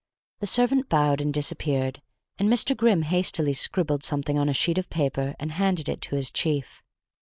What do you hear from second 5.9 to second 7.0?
to his chief.